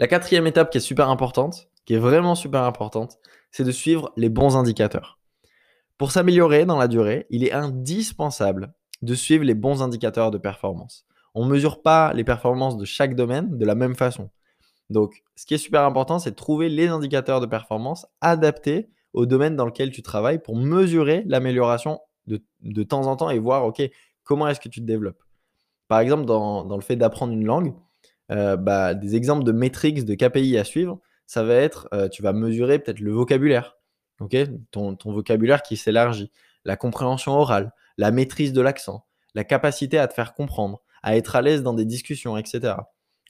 La 0.00 0.08
quatrième 0.08 0.46
étape 0.46 0.70
qui 0.70 0.78
est 0.78 0.80
super 0.80 1.10
importante, 1.10 1.68
qui 1.84 1.92
est 1.92 1.98
vraiment 1.98 2.34
super 2.34 2.62
importante, 2.62 3.18
c'est 3.50 3.64
de 3.64 3.70
suivre 3.70 4.14
les 4.16 4.30
bons 4.30 4.56
indicateurs. 4.56 5.18
Pour 5.98 6.10
s'améliorer 6.10 6.64
dans 6.64 6.78
la 6.78 6.88
durée, 6.88 7.26
il 7.28 7.44
est 7.44 7.52
indispensable 7.52 8.72
de 9.02 9.14
suivre 9.14 9.44
les 9.44 9.52
bons 9.52 9.82
indicateurs 9.82 10.30
de 10.30 10.38
performance. 10.38 11.04
On 11.34 11.44
ne 11.44 11.50
mesure 11.50 11.82
pas 11.82 12.14
les 12.14 12.24
performances 12.24 12.78
de 12.78 12.86
chaque 12.86 13.14
domaine 13.14 13.58
de 13.58 13.66
la 13.66 13.74
même 13.74 13.94
façon. 13.94 14.30
Donc, 14.88 15.22
ce 15.36 15.44
qui 15.44 15.52
est 15.52 15.58
super 15.58 15.84
important, 15.84 16.18
c'est 16.18 16.30
de 16.30 16.34
trouver 16.34 16.70
les 16.70 16.88
indicateurs 16.88 17.42
de 17.42 17.46
performance 17.46 18.06
adaptés 18.22 18.88
au 19.12 19.26
domaine 19.26 19.54
dans 19.54 19.66
lequel 19.66 19.90
tu 19.90 20.00
travailles 20.00 20.38
pour 20.38 20.56
mesurer 20.56 21.24
l'amélioration 21.26 22.00
de, 22.26 22.82
temps 22.84 23.06
en 23.06 23.16
temps 23.16 23.28
et 23.28 23.38
voir, 23.38 23.70
comment 24.24 24.48
est-ce 24.48 24.60
que 24.60 24.70
tu 24.70 24.80
te 24.80 24.86
développes. 24.86 25.22
Par 25.88 26.00
exemple, 26.00 26.24
dans 26.24 26.74
le 26.74 26.80
fait 26.80 26.96
d'apprendre 26.96 27.34
une 27.34 27.44
langue, 27.44 27.74
euh, 28.30 28.56
bah, 28.56 28.94
des 28.94 29.16
exemples 29.16 29.44
de 29.44 29.52
métriques, 29.52 30.04
de 30.04 30.14
KPI 30.14 30.56
à 30.56 30.64
suivre, 30.64 31.00
ça 31.26 31.42
va 31.42 31.54
être, 31.54 31.88
euh, 31.92 32.08
tu 32.08 32.22
vas 32.22 32.32
mesurer 32.32 32.78
peut-être 32.78 33.00
le 33.00 33.12
vocabulaire, 33.12 33.76
ton, 34.70 34.96
vocabulaire 35.04 35.62
qui 35.62 35.76
s'élargit, 35.76 36.30
la 36.64 36.76
compréhension 36.76 37.32
orale, 37.32 37.72
la 37.98 38.10
maîtrise 38.12 38.52
de 38.52 38.60
l'accent, 38.60 39.04
la 39.34 39.44
capacité 39.44 39.98
à 39.98 40.06
te 40.06 40.14
faire 40.14 40.34
comprendre, 40.34 40.80
à 41.02 41.16
être 41.16 41.34
à 41.34 41.42
l'aise 41.42 41.62
dans 41.62 41.74
des 41.74 41.84
discussions, 41.84 42.36
etc. 42.36 42.74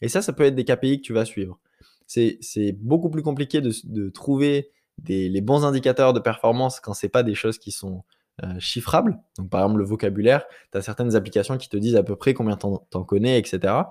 Et 0.03 0.09
ça, 0.09 0.21
ça 0.21 0.33
peut 0.33 0.45
être 0.45 0.55
des 0.55 0.65
KPI 0.65 1.01
que 1.01 1.07
tu 1.07 1.13
vas 1.13 1.25
suivre. 1.25 1.59
C'est 2.07 2.73
beaucoup 2.73 3.09
plus 3.09 3.23
compliqué 3.23 3.61
de, 3.61 4.09
trouver 4.11 4.71
les 5.07 5.41
bons 5.41 5.65
indicateurs 5.65 6.13
de 6.13 6.21
performance 6.21 6.81
quand 6.81 6.93
ce 6.93 7.07
n'est 7.07 7.11
pas 7.11 7.23
des 7.23 7.35
choses 7.35 7.59
qui 7.59 7.71
sont 7.71 8.03
euh, 8.43 8.59
chiffrables. 8.59 9.19
Donc, 9.39 9.49
par 9.49 9.63
exemple, 9.63 9.79
le 9.79 9.85
vocabulaire, 9.87 10.45
tu 10.73 10.79
as 10.79 10.83
certaines 10.83 11.15
applications 11.15 11.57
qui 11.57 11.69
te 11.69 11.77
disent 11.77 11.97
à 11.97 12.03
peu 12.03 12.17
près 12.17 12.35
combien 12.35 12.57
tu 12.57 12.67
en 12.67 13.05
connais, 13.05 13.39
etc 13.39 13.85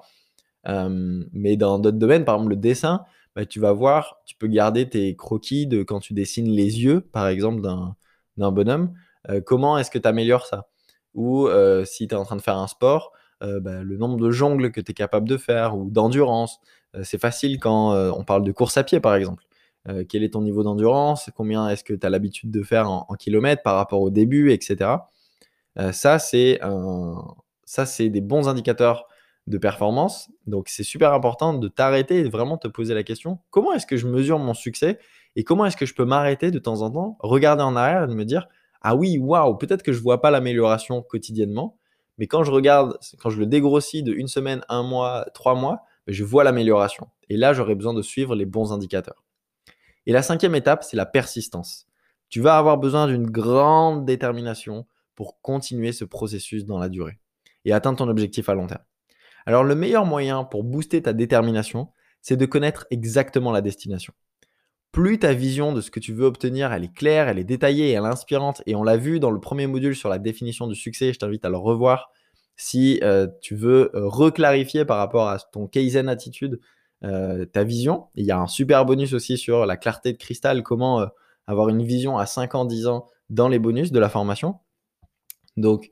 mais 0.66 1.58
dans 1.58 1.80
d'autres 1.80 1.98
domaines, 1.98 2.26
par 2.26 2.36
exemple 2.36 2.52
le 2.52 2.58
dessin, 2.58 3.04
bah, 3.36 3.46
tu 3.46 3.60
vas 3.60 3.72
voir, 3.72 4.22
tu 4.26 4.36
peux 4.36 4.48
garder 4.48 4.90
tes 4.90 5.16
croquis 5.16 5.68
de 5.68 5.84
quand 5.84 6.00
tu 6.00 6.14
dessines 6.14 6.50
les 6.50 6.84
yeux, 6.84 7.02
par 7.02 7.28
exemple, 7.28 7.62
d'un 7.62 8.52
bonhomme. 8.52 8.94
comment 9.46 9.78
est-ce 9.78 9.92
que 9.92 10.00
tu 10.00 10.08
améliores 10.08 10.46
ça? 10.46 10.68
Ou 11.14 11.48
si 11.86 12.08
tu 12.08 12.16
es 12.16 12.18
en 12.18 12.26
train 12.26 12.36
de 12.36 12.42
faire 12.42 12.58
un 12.58 12.68
sport, 12.68 13.12
bah, 13.42 13.84
le 13.84 13.98
nombre 13.98 14.18
de 14.18 14.32
jongles 14.32 14.72
que 14.72 14.82
tu 14.82 14.92
es 14.92 14.94
capable 14.94 15.28
de 15.30 15.38
faire 15.38 15.78
ou 15.78 15.90
d'endurance. 15.90 16.60
c'est 17.04 17.20
facile 17.20 17.60
quand 17.60 17.94
on 18.12 18.24
parle 18.24 18.44
de 18.44 18.52
course 18.52 18.78
à 18.78 18.84
pied, 18.84 19.00
par 19.00 19.16
exemple. 19.16 19.44
quel 20.10 20.24
est 20.24 20.34
ton 20.34 20.42
niveau 20.42 20.64
d'endurance? 20.64 21.30
Combien 21.36 21.70
est-ce 21.70 21.84
que 21.84 21.94
tu 21.94 22.06
as 22.06 22.10
l'habitude 22.10 22.52
de 22.52 22.64
faire 22.64 22.90
en, 22.90 23.14
kilomètres 23.16 23.64
par 23.64 23.76
rapport 23.76 24.02
au 24.02 24.10
début, 24.10 24.52
etc. 24.52 24.92
ça, 25.92 26.20
c'est 26.20 26.60
des 28.10 28.22
bons 28.22 28.50
indicateurs 28.50 29.09
de 29.50 29.58
performance. 29.58 30.32
Donc 30.46 30.70
c'est 30.70 30.84
super 30.84 31.14
important 31.14 31.54
de 31.54 31.68
t'arrêter 31.68 32.20
et 32.20 32.24
de 32.24 32.30
vraiment 32.30 32.58
te 32.58 32.68
poser 32.68 32.94
la 32.94 33.04
question, 33.04 33.40
comment 33.50 33.74
est-ce 33.74 33.88
que 33.88 33.98
je 33.98 34.08
mesure 34.08 34.40
mon 34.40 34.54
succès 34.54 35.00
et 35.36 35.44
comment 35.44 35.66
est-ce 35.66 35.78
que 35.78 35.86
je 35.86 35.94
peux 35.94 36.06
m'arrêter 36.06 36.52
de 36.52 36.60
temps 36.60 36.82
en 36.82 36.92
temps, 36.92 37.18
regarder 37.20 37.64
en 37.64 37.76
arrière 37.76 38.10
et 38.10 38.14
me 38.14 38.26
dire, 38.26 38.48
ah 38.82 38.96
oui, 38.96 39.18
waouh, 39.18 39.58
peut-être 39.58 39.84
que 39.84 39.92
je 39.92 40.02
vois 40.02 40.22
pas 40.22 40.32
l'amélioration 40.32 41.02
quotidiennement, 41.02 41.78
mais 42.18 42.28
quand 42.28 42.44
je 42.44 42.52
regarde, 42.52 42.98
quand 43.20 43.30
je 43.30 43.40
le 43.40 43.46
dégrossis 43.46 44.04
de 44.04 44.14
une 44.14 44.28
semaine, 44.28 44.62
un 44.70 44.84
mois, 44.84 45.26
trois 45.34 45.56
mois, 45.56 45.84
ben, 46.06 46.14
je 46.14 46.24
vois 46.24 46.44
l'amélioration. 46.44 47.08
Et 47.30 47.38
là, 47.38 47.54
j'aurai 47.54 47.76
besoin 47.76 47.94
de 47.94 48.02
suivre 48.02 48.36
les 48.36 48.46
bons 48.46 48.72
indicateurs. 48.72 49.24
Et 50.06 50.12
la 50.12 50.22
cinquième 50.22 50.56
étape, 50.56 50.84
c'est 50.84 50.98
la 50.98 51.06
persistance. 51.06 51.88
Tu 52.30 52.42
vas 52.42 52.58
avoir 52.58 52.78
besoin 52.78 53.08
d'une 53.08 53.30
grande 53.30 54.06
détermination 54.06 54.86
pour 55.16 55.42
continuer 55.42 55.92
ce 55.92 56.06
processus 56.06 56.66
dans 56.66 56.78
la 56.78 56.90
durée 56.90 57.20
et 57.66 57.74
atteindre 57.74 57.98
ton 57.98 58.08
objectif 58.08 58.48
à 58.50 58.54
long 58.54 58.68
terme. 58.68 58.84
Alors 59.46 59.64
le 59.64 59.76
meilleur 59.76 60.06
moyen 60.06 60.44
pour 60.44 60.64
booster 60.64 61.02
ta 61.02 61.14
détermination, 61.14 61.90
c'est 62.22 62.38
de 62.38 62.46
connaître 62.46 62.86
exactement 62.92 63.52
la 63.52 63.62
destination. 63.62 64.14
Plus 64.92 65.20
ta 65.20 65.34
vision 65.34 65.72
de 65.72 65.82
ce 65.82 65.92
que 65.92 66.00
tu 66.00 66.14
veux 66.14 66.26
obtenir, 66.26 66.74
elle 66.74 66.84
est 66.84 66.94
claire, 66.94 67.28
elle 67.28 67.38
est 67.38 67.44
détaillée, 67.44 67.92
elle 67.92 68.04
est 68.04 68.08
inspirante, 68.08 68.64
et 68.66 68.76
on 68.76 68.84
l'a 68.84 68.98
vu 68.98 69.20
dans 69.20 69.32
le 69.32 69.40
premier 69.40 69.68
module 69.68 69.96
sur 69.96 70.10
la 70.10 70.18
définition 70.18 70.68
du 70.68 70.76
succès, 70.76 71.14
je 71.14 71.20
t'invite 71.20 71.46
à 71.46 71.50
le 71.50 71.58
revoir 71.58 72.12
si 72.56 73.00
euh, 73.04 73.28
tu 73.42 73.56
veux 73.56 73.96
euh, 73.96 74.08
reclarifier 74.08 74.84
par 74.86 74.98
rapport 74.98 75.30
à 75.30 75.40
ton 75.40 75.68
Kaizen 75.68 76.10
attitude 76.10 76.60
euh, 77.06 77.46
ta 77.46 77.64
vision. 77.64 78.08
il 78.16 78.26
y 78.26 78.32
a 78.32 78.40
un 78.40 78.48
super 78.48 78.84
bonus 78.84 79.14
aussi 79.14 79.38
sur 79.38 79.66
la 79.66 79.78
clarté 79.78 80.12
de 80.12 80.18
cristal, 80.18 80.64
comment 80.64 81.08
avoir 81.48 81.70
une 81.70 81.84
vision 81.84 82.18
à 82.18 82.26
5 82.26 82.56
ans, 82.56 82.66
10 82.66 82.88
ans 82.88 83.08
dans 83.30 83.48
les 83.48 83.60
bonus 83.60 83.92
de 83.92 84.00
la 84.00 84.10
formation. 84.10 84.56
Donc, 85.56 85.90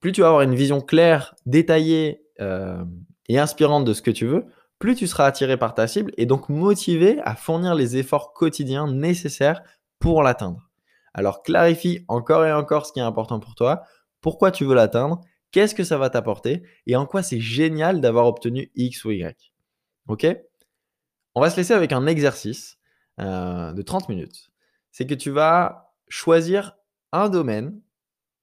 plus 0.00 0.12
tu 0.12 0.22
vas 0.22 0.28
avoir 0.28 0.42
une 0.42 0.54
vision 0.54 0.80
claire, 0.80 1.34
détaillée 1.44 2.25
et 2.40 3.38
inspirante 3.38 3.84
de 3.84 3.92
ce 3.92 4.02
que 4.02 4.10
tu 4.10 4.26
veux, 4.26 4.46
plus 4.78 4.94
tu 4.94 5.06
seras 5.06 5.26
attiré 5.26 5.56
par 5.56 5.74
ta 5.74 5.86
cible 5.86 6.12
et 6.16 6.26
donc 6.26 6.48
motivé 6.48 7.20
à 7.22 7.34
fournir 7.34 7.74
les 7.74 7.96
efforts 7.96 8.32
quotidiens 8.32 8.90
nécessaires 8.90 9.62
pour 9.98 10.22
l'atteindre. 10.22 10.70
Alors 11.14 11.42
clarifie 11.42 12.04
encore 12.08 12.44
et 12.44 12.52
encore 12.52 12.86
ce 12.86 12.92
qui 12.92 12.98
est 12.98 13.02
important 13.02 13.40
pour 13.40 13.54
toi, 13.54 13.84
pourquoi 14.20 14.50
tu 14.50 14.64
veux 14.64 14.74
l'atteindre? 14.74 15.20
Qu'est-ce 15.50 15.74
que 15.74 15.84
ça 15.84 15.96
va 15.96 16.10
t'apporter? 16.10 16.62
Et 16.86 16.96
en 16.96 17.06
quoi 17.06 17.22
c'est 17.22 17.40
génial 17.40 18.00
d'avoir 18.00 18.26
obtenu 18.26 18.70
X 18.74 19.04
ou 19.04 19.12
Y? 19.12 19.52
Ok? 20.08 20.26
On 21.34 21.40
va 21.40 21.48
se 21.48 21.56
laisser 21.56 21.72
avec 21.72 21.92
un 21.92 22.06
exercice 22.06 22.78
euh, 23.20 23.72
de 23.72 23.80
30 23.80 24.10
minutes. 24.10 24.50
C'est 24.92 25.06
que 25.06 25.14
tu 25.14 25.30
vas 25.30 25.94
choisir 26.08 26.76
un 27.12 27.30
domaine, 27.30 27.80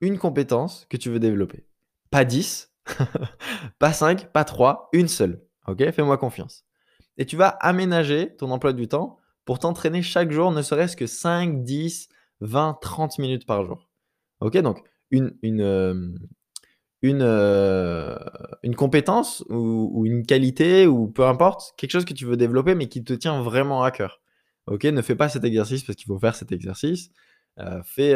une 0.02 0.18
compétence 0.18 0.88
que 0.90 0.98
tu 0.98 1.12
veux 1.12 1.20
développer. 1.20 1.68
Pas 2.10 2.26
10, 2.26 2.73
pas 3.80 3.94
5, 3.94 4.32
pas 4.32 4.44
3, 4.44 4.90
une 4.94 5.08
seule. 5.08 5.42
Ok 5.68 5.90
Fais-moi 5.92 6.18
confiance. 6.18 6.66
Et 7.18 7.26
tu 7.26 7.36
vas 7.36 7.50
aménager 7.50 8.36
ton 8.36 8.52
emploi 8.52 8.74
du 8.74 8.88
temps 8.88 9.18
pour 9.46 9.60
t'entraîner 9.60 10.02
chaque 10.02 10.32
jour, 10.32 10.52
ne 10.52 10.62
serait-ce 10.62 10.96
que 10.96 11.08
5, 11.08 11.64
10, 11.64 12.10
20, 12.42 12.78
30 12.82 13.20
minutes 13.20 13.46
par 13.46 13.64
jour. 13.64 13.90
Ok 14.40 14.58
Donc, 14.58 14.84
une, 15.12 15.38
une, 15.42 15.62
euh, 15.62 16.16
une, 17.02 17.22
euh, 17.22 18.18
une 18.64 18.76
compétence 18.76 19.44
ou, 19.50 20.06
une 20.06 20.26
qualité 20.26 20.88
ou 20.88 21.08
peu 21.08 21.26
importe, 21.26 21.74
quelque 21.78 21.92
chose 21.92 22.06
que 22.06 22.14
tu 22.14 22.26
veux 22.26 22.38
développer 22.38 22.76
mais 22.76 22.88
qui 22.88 23.04
te 23.04 23.14
tient 23.14 23.42
vraiment 23.42 23.84
à 23.84 23.92
cœur. 23.92 24.22
Ok, 24.68 24.86
ne 24.86 25.02
fais 25.02 25.16
pas 25.16 25.28
cet 25.28 25.44
exercice 25.44 25.84
parce 25.84 25.98
qu'il 25.98 26.08
faut 26.08 26.20
faire 26.20 26.36
cet 26.36 26.52
exercice. 26.54 27.10
Euh, 27.60 27.82
fais, 27.84 28.16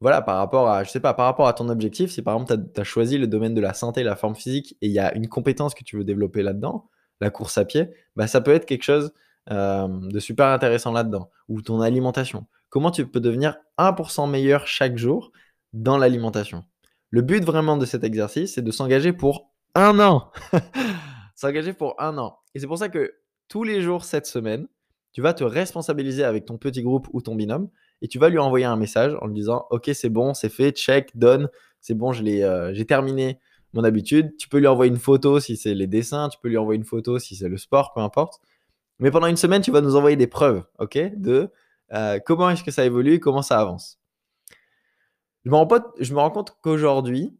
voilà, 0.00 0.22
par 0.22 0.36
rapport 0.36 0.68
à, 0.68 0.84
je 0.84 0.90
sais 0.90 1.00
pas, 1.00 1.14
par 1.14 1.26
rapport 1.26 1.48
à 1.48 1.52
ton 1.52 1.68
objectif, 1.68 2.10
si 2.10 2.22
par 2.22 2.34
exemple 2.34 2.70
tu 2.74 2.80
as, 2.80 2.84
choisi 2.84 3.18
le 3.18 3.26
domaine 3.26 3.54
de 3.54 3.60
la 3.60 3.74
santé, 3.74 4.02
la 4.02 4.16
forme 4.16 4.34
physique 4.34 4.76
et 4.82 4.86
il 4.86 4.92
y 4.92 4.98
a 4.98 5.14
une 5.14 5.28
compétence 5.28 5.74
que 5.74 5.84
tu 5.84 5.96
veux 5.96 6.04
développer 6.04 6.42
là-dedans, 6.42 6.88
la 7.20 7.30
course 7.30 7.56
à 7.58 7.64
pied, 7.64 7.88
bah, 8.14 8.26
ça 8.26 8.40
peut 8.40 8.52
être 8.52 8.66
quelque 8.66 8.82
chose 8.82 9.12
de 9.48 10.18
super 10.18 10.46
intéressant 10.48 10.92
là-dedans. 10.92 11.30
Ou 11.48 11.62
ton 11.62 11.80
alimentation. 11.80 12.46
Comment 12.68 12.90
tu 12.90 13.06
peux 13.06 13.20
devenir 13.20 13.56
1% 13.78 14.28
meilleur 14.28 14.66
chaque 14.66 14.98
jour 14.98 15.30
dans 15.72 15.98
l'alimentation? 15.98 16.64
Le 17.10 17.22
but 17.22 17.44
vraiment 17.44 17.76
de 17.76 17.86
cet 17.86 18.02
exercice, 18.02 18.54
c'est 18.54 18.62
de 18.62 18.70
s'engager 18.72 19.12
pour 19.12 19.52
un 19.74 20.00
an. 20.00 20.30
s'engager 21.36 21.72
pour 21.72 21.94
un 22.00 22.18
an. 22.18 22.38
Et 22.54 22.58
c'est 22.58 22.66
pour 22.66 22.78
ça 22.78 22.88
que 22.88 23.14
tous 23.48 23.62
les 23.62 23.80
jours 23.80 24.04
cette 24.04 24.26
semaine, 24.26 24.66
tu 25.12 25.22
vas 25.22 25.32
te 25.32 25.44
responsabiliser 25.44 26.24
avec 26.24 26.44
ton 26.44 26.58
petit 26.58 26.82
groupe 26.82 27.08
ou 27.12 27.22
ton 27.22 27.36
binôme 27.36 27.68
et 28.02 28.08
tu 28.08 28.18
vas 28.18 28.28
lui 28.28 28.38
envoyer 28.38 28.66
un 28.66 28.76
message 28.76 29.16
en 29.20 29.26
lui 29.26 29.34
disant 29.34 29.66
Ok, 29.70 29.90
c'est 29.94 30.08
bon, 30.08 30.34
c'est 30.34 30.48
fait, 30.48 30.72
check, 30.72 31.16
donne, 31.16 31.48
c'est 31.80 31.94
bon, 31.94 32.12
je 32.12 32.22
euh, 32.24 32.74
j'ai 32.74 32.84
terminé 32.84 33.38
mon 33.72 33.84
habitude. 33.84 34.36
Tu 34.36 34.48
peux 34.48 34.58
lui 34.58 34.66
envoyer 34.66 34.90
une 34.90 34.98
photo 34.98 35.40
si 35.40 35.56
c'est 35.56 35.74
les 35.74 35.86
dessins, 35.86 36.28
tu 36.28 36.38
peux 36.42 36.48
lui 36.48 36.58
envoyer 36.58 36.78
une 36.78 36.86
photo 36.86 37.18
si 37.18 37.36
c'est 37.36 37.48
le 37.48 37.58
sport, 37.58 37.92
peu 37.94 38.00
importe. 38.00 38.40
Mais 38.98 39.10
pendant 39.10 39.26
une 39.26 39.36
semaine, 39.36 39.62
tu 39.62 39.70
vas 39.70 39.80
nous 39.80 39.96
envoyer 39.96 40.16
des 40.16 40.26
preuves, 40.26 40.64
ok, 40.78 40.98
de 41.16 41.50
euh, 41.92 42.18
comment 42.24 42.50
est-ce 42.50 42.64
que 42.64 42.70
ça 42.70 42.84
évolue, 42.84 43.20
comment 43.20 43.42
ça 43.42 43.60
avance. 43.60 44.00
Je 45.44 45.50
me 45.50 46.18
rends, 46.18 46.30
compte 46.30 46.56
qu'aujourd'hui, 46.60 47.38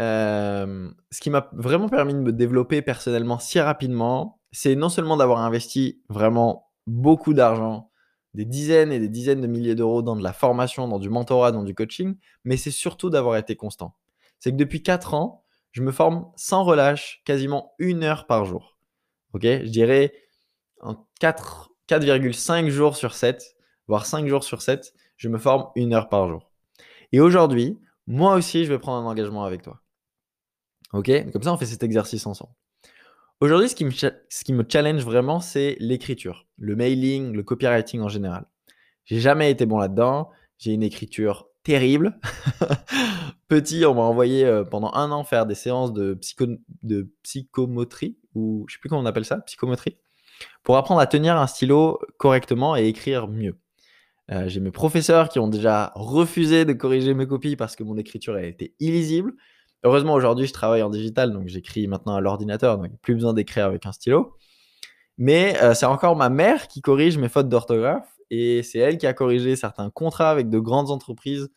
euh, 0.00 0.90
ce 1.10 1.20
qui 1.20 1.30
m'a 1.30 1.48
vraiment 1.52 1.88
permis 1.88 2.12
de 2.12 2.18
me 2.18 2.32
développer 2.32 2.82
personnellement 2.82 3.38
si 3.38 3.58
rapidement, 3.60 4.40
c'est 4.52 4.74
non 4.74 4.90
seulement 4.90 5.16
d'avoir 5.16 5.38
investi 5.38 6.02
vraiment 6.10 6.70
beaucoup 6.86 7.32
d'argent, 7.32 7.90
des 8.36 8.44
dizaines 8.44 8.92
et 8.92 9.00
des 9.00 9.08
dizaines 9.08 9.40
de 9.40 9.46
milliers 9.46 9.74
d'euros 9.74 10.02
dans 10.02 10.14
de 10.14 10.22
la 10.22 10.34
formation, 10.34 10.86
dans 10.88 10.98
du 10.98 11.08
mentorat, 11.08 11.52
dans 11.52 11.62
du 11.62 11.74
coaching, 11.74 12.16
mais 12.44 12.58
c'est 12.58 12.70
surtout 12.70 13.08
d'avoir 13.08 13.38
été 13.38 13.56
constant. 13.56 13.96
C'est 14.38 14.52
que 14.52 14.56
depuis 14.56 14.82
4 14.82 15.14
ans, 15.14 15.42
je 15.72 15.82
me 15.82 15.90
forme 15.90 16.30
sans 16.36 16.62
relâche 16.62 17.22
quasiment 17.24 17.72
une 17.78 18.04
heure 18.04 18.26
par 18.26 18.44
jour. 18.44 18.76
Ok 19.32 19.44
Je 19.44 19.70
dirais 19.70 20.12
en 20.82 21.06
4,5 21.18 22.68
jours 22.68 22.94
sur 22.94 23.14
7, 23.14 23.56
voire 23.88 24.04
5 24.04 24.26
jours 24.26 24.44
sur 24.44 24.60
7, 24.60 24.92
je 25.16 25.30
me 25.30 25.38
forme 25.38 25.70
une 25.74 25.94
heure 25.94 26.10
par 26.10 26.28
jour. 26.28 26.52
Et 27.12 27.20
aujourd'hui, 27.20 27.78
moi 28.06 28.34
aussi, 28.34 28.66
je 28.66 28.72
vais 28.72 28.78
prendre 28.78 29.06
un 29.06 29.10
engagement 29.10 29.44
avec 29.44 29.62
toi. 29.62 29.80
Ok 30.92 31.10
Comme 31.32 31.42
ça, 31.42 31.54
on 31.54 31.56
fait 31.56 31.64
cet 31.64 31.82
exercice 31.82 32.26
ensemble. 32.26 32.52
Aujourd'hui, 33.40 33.68
ce, 33.68 33.74
qui 33.74 34.52
me 34.54 34.64
challenge 34.66 35.04
vraiment, 35.04 35.40
c'est 35.40 35.76
l'écriture, 35.78 36.46
le 36.56 36.74
mailing, 36.74 37.32
le 37.32 37.42
copywriting 37.42 38.00
en 38.00 38.08
général. 38.08 38.46
J'ai 39.04 39.20
jamais 39.20 39.50
été 39.50 39.66
bon 39.66 39.76
là-dedans. 39.76 40.30
J'ai 40.56 40.72
une 40.72 40.82
écriture 40.82 41.46
terrible. 41.62 42.18
Petit, 43.48 43.84
on 43.84 43.94
m'a 43.94 44.00
envoyé 44.00 44.46
euh, 44.46 44.64
pendant 44.64 44.90
un 44.94 45.10
an 45.10 45.22
faire 45.22 45.44
des 45.44 45.54
séances 45.54 45.92
de, 45.92 46.14
psycho, 46.14 47.68
ou 48.34 48.64
je 48.68 48.74
sais 48.74 48.78
plus 48.80 48.88
comment 48.88 49.02
on 49.02 49.06
appelle 49.06 49.26
ça, 49.26 49.40
psychomoterie, 49.40 49.98
pour 50.62 50.78
apprendre 50.78 51.02
à 51.02 51.06
tenir 51.06 51.36
un 51.36 51.46
stylo 51.46 52.00
correctement 52.16 52.74
et 52.74 52.86
écrire 52.86 53.28
mieux. 53.28 53.58
Euh, 54.30 54.48
j'ai 54.48 54.60
mes 54.60 54.70
professeurs 54.70 55.28
qui 55.28 55.38
ont 55.40 55.48
déjà 55.48 55.92
refusé 55.94 56.64
de 56.64 56.72
corriger 56.72 57.12
mes 57.12 57.26
copies 57.26 57.54
parce 57.54 57.76
que 57.76 57.84
mon 57.84 57.98
écriture 57.98 58.34
a 58.34 58.42
été 58.42 58.74
illisible. 58.80 59.34
Heureusement, 59.84 60.14
aujourd'hui, 60.14 60.46
je 60.46 60.52
travaille 60.52 60.82
en 60.82 60.90
digital, 60.90 61.32
donc 61.32 61.48
j'écris 61.48 61.86
maintenant 61.86 62.16
à 62.16 62.20
l'ordinateur, 62.20 62.78
donc 62.78 62.90
plus 63.02 63.14
besoin 63.14 63.34
d'écrire 63.34 63.66
avec 63.66 63.86
un 63.86 63.92
stylo. 63.92 64.36
Mais 65.18 65.60
euh, 65.62 65.74
c'est 65.74 65.86
encore 65.86 66.16
ma 66.16 66.28
mère 66.28 66.68
qui 66.68 66.82
corrige 66.82 67.18
mes 67.18 67.28
fautes 67.28 67.48
d'orthographe 67.48 68.08
et 68.30 68.62
c'est 68.62 68.78
elle 68.78 68.98
qui 68.98 69.06
a 69.06 69.12
corrigé 69.14 69.56
certains 69.56 69.90
contrats 69.90 70.30
avec 70.30 70.50
de 70.50 70.58
grandes 70.58 70.90
entreprises 70.90 71.48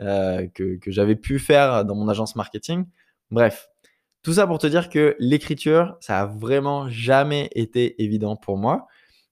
euh, 0.00 0.46
que, 0.54 0.76
que 0.78 0.90
j'avais 0.90 1.16
pu 1.16 1.38
faire 1.38 1.84
dans 1.84 1.94
mon 1.94 2.08
agence 2.08 2.34
marketing. 2.34 2.86
Bref, 3.30 3.68
tout 4.22 4.32
ça 4.32 4.46
pour 4.46 4.58
te 4.58 4.66
dire 4.66 4.88
que 4.88 5.14
l'écriture, 5.20 5.96
ça 6.00 6.20
a 6.20 6.26
vraiment 6.26 6.88
jamais 6.88 7.48
été 7.54 8.02
évident 8.02 8.34
pour 8.36 8.56
moi 8.56 8.88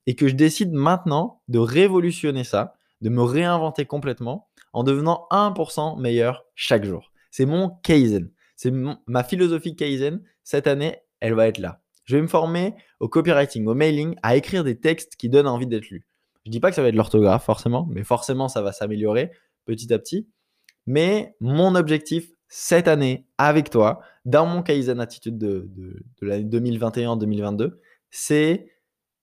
et 0.07 0.15
que 0.15 0.29
je 0.29 0.35
décide 0.35 0.73
maintenant 0.73 1.41
de 1.49 1.59
révolutionner 1.59 2.45
ça, 2.45 2.75
de 3.01 3.09
me 3.09 3.23
réinventer 3.23 3.87
complètement 3.87 4.49
en 4.73 4.85
devenant 4.85 5.27
1% 5.31 6.01
meilleur 6.01 6.45
chaque 6.55 6.85
jour. 6.85 7.11
C'est 7.35 7.47
mon 7.47 7.71
Kaizen. 7.83 8.31
C'est 8.55 8.71
ma 8.71 9.25
philosophie 9.25 9.75
Kaizen. 9.75 10.23
Cette 10.45 10.69
année, 10.69 10.99
elle 11.19 11.35
va 11.35 11.49
être 11.49 11.59
là. 11.59 11.83
Je 12.05 12.15
vais 12.15 12.23
me 12.23 12.29
former 12.29 12.77
au 13.01 13.09
copywriting, 13.09 13.67
au 13.67 13.75
mailing, 13.75 14.15
à 14.23 14.37
écrire 14.37 14.63
des 14.63 14.79
textes 14.79 15.17
qui 15.17 15.29
donnent 15.29 15.49
envie 15.49 15.67
d'être 15.67 15.89
lus. 15.89 16.07
Je 16.47 16.53
dis 16.53 16.61
pas 16.61 16.71
que 16.71 16.77
ça 16.77 16.83
va 16.83 16.91
être 16.91 16.95
l'orthographe 16.95 17.45
forcément, 17.45 17.89
mais 17.91 18.05
forcément 18.05 18.47
ça 18.47 18.63
va 18.63 18.71
s'améliorer 18.71 19.33
petit 19.65 19.93
à 19.93 19.99
petit. 19.99 20.29
Mais 20.87 21.35
mon 21.41 21.75
objectif 21.75 22.31
cette 22.47 22.87
année 22.87 23.27
avec 23.37 23.69
toi, 23.69 23.99
dans 24.25 24.47
mon 24.47 24.63
Kaizen 24.63 25.01
attitude 25.01 25.37
de, 25.37 25.69
de, 25.75 26.05
de 26.21 26.27
l'année 26.29 26.45
2021-2022, 26.45 27.73
c'est 28.13 28.71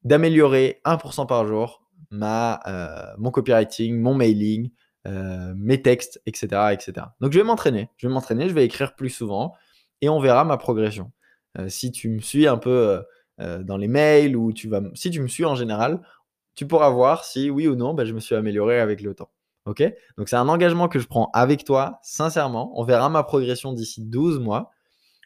d'améliorer 0.04 0.82
1% 0.84 1.28
par 1.28 1.48
jour 1.48 1.88
ma, 2.10 2.60
euh, 2.68 3.14
mon 3.18 3.32
copywriting, 3.32 3.98
mon 3.98 4.16
mailing, 4.16 4.70
euh, 5.08 5.54
mes 5.56 5.82
textes, 5.82 6.22
etc., 6.26 6.74
etc. 6.74 7.08
Donc 7.20 7.32
je 7.32 7.40
vais 7.40 7.44
m'entraîner, 7.44 7.90
je 7.98 8.08
vais 8.08 8.14
m'entraîner, 8.14 8.50
je 8.50 8.54
vais 8.54 8.66
écrire 8.66 8.96
plus 8.96 9.10
souvent 9.10 9.54
et 10.02 10.10
on 10.10 10.20
verra 10.20 10.44
ma 10.44 10.58
progression. 10.58 11.12
Euh, 11.58 11.70
si 11.70 11.92
tu 11.92 12.10
me 12.10 12.20
suis 12.20 12.48
un 12.48 12.58
peu 12.58 13.02
dans 13.40 13.78
les 13.78 13.88
mails 13.88 14.38
ou 14.38 14.54
si 14.94 15.10
tu 15.10 15.20
me 15.20 15.28
suis 15.28 15.46
en 15.46 15.56
général, 15.56 16.02
tu 16.54 16.68
pourras 16.68 16.90
voir 16.90 17.26
si 17.26 17.50
oui 17.50 17.68
ou 17.68 17.76
non, 17.76 17.96
ben, 17.96 18.06
je 18.06 18.14
me 18.14 18.20
suis 18.20 18.36
amélioré 18.36 18.80
avec 18.80 19.02
le 19.02 19.16
temps. 19.16 19.32
Ok? 19.66 19.84
Donc 20.18 20.28
c'est 20.28 20.36
un 20.36 20.50
engagement 20.50 20.88
que 20.88 21.00
je 21.00 21.08
prends 21.08 21.30
avec 21.34 21.64
toi, 21.64 22.00
sincèrement. 22.02 22.72
On 22.80 22.84
verra 22.84 23.10
ma 23.10 23.24
progression 23.24 23.74
d'ici 23.74 24.02
12 24.02 24.40
mois. 24.40 24.72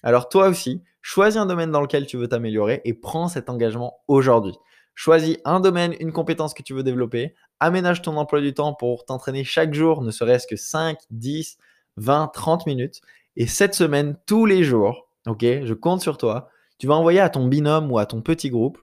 Alors 0.03 0.29
toi 0.29 0.47
aussi, 0.47 0.83
choisis 1.01 1.39
un 1.39 1.45
domaine 1.45 1.71
dans 1.71 1.81
lequel 1.81 2.05
tu 2.05 2.17
veux 2.17 2.27
t'améliorer 2.27 2.81
et 2.83 2.93
prends 2.93 3.27
cet 3.27 3.49
engagement 3.49 3.99
aujourd'hui. 4.07 4.55
Choisis 4.95 5.37
un 5.45 5.59
domaine, 5.59 5.93
une 5.99 6.11
compétence 6.11 6.53
que 6.53 6.63
tu 6.63 6.73
veux 6.73 6.83
développer, 6.83 7.35
aménage 7.59 8.01
ton 8.01 8.17
emploi 8.17 8.41
du 8.41 8.53
temps 8.53 8.73
pour 8.73 9.05
t'entraîner 9.05 9.43
chaque 9.43 9.73
jour, 9.73 10.01
ne 10.01 10.11
serait-ce 10.11 10.47
que 10.47 10.55
5, 10.55 10.97
10, 11.11 11.57
20, 11.97 12.29
30 12.33 12.65
minutes. 12.65 13.01
Et 13.35 13.47
cette 13.47 13.75
semaine, 13.75 14.17
tous 14.25 14.45
les 14.45 14.63
jours, 14.63 15.09
ok, 15.27 15.41
je 15.41 15.73
compte 15.73 16.01
sur 16.01 16.17
toi, 16.17 16.49
tu 16.77 16.87
vas 16.87 16.95
envoyer 16.95 17.19
à 17.19 17.29
ton 17.29 17.47
binôme 17.47 17.91
ou 17.91 17.99
à 17.99 18.05
ton 18.05 18.21
petit 18.21 18.49
groupe, 18.49 18.79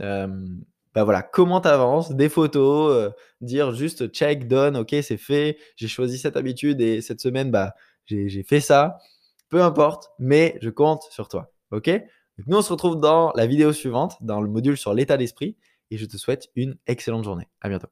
euh, 0.00 0.28
bah 0.94 1.02
voilà, 1.02 1.22
comment 1.22 1.60
tu 1.60 1.68
avances, 1.68 2.12
des 2.12 2.28
photos, 2.28 2.92
euh, 2.92 3.10
dire 3.40 3.72
juste 3.72 4.08
check, 4.08 4.46
done, 4.46 4.76
ok, 4.76 4.94
c'est 5.02 5.16
fait, 5.16 5.58
j'ai 5.76 5.88
choisi 5.88 6.18
cette 6.18 6.36
habitude 6.36 6.80
et 6.80 7.00
cette 7.00 7.20
semaine, 7.20 7.50
bah, 7.50 7.74
j'ai 8.06 8.42
fait 8.42 8.60
ça. 8.60 8.98
Peu 9.48 9.62
importe, 9.62 10.10
mais 10.18 10.58
je 10.60 10.70
compte 10.70 11.02
sur 11.10 11.28
toi. 11.28 11.52
Ok? 11.70 11.90
Nous, 12.46 12.56
on 12.56 12.62
se 12.62 12.72
retrouve 12.72 13.00
dans 13.00 13.32
la 13.34 13.46
vidéo 13.46 13.72
suivante, 13.72 14.16
dans 14.20 14.40
le 14.40 14.48
module 14.48 14.76
sur 14.76 14.94
l'état 14.94 15.16
d'esprit. 15.16 15.56
Et 15.90 15.98
je 15.98 16.06
te 16.06 16.16
souhaite 16.16 16.48
une 16.56 16.76
excellente 16.86 17.24
journée. 17.24 17.48
À 17.60 17.68
bientôt. 17.68 17.88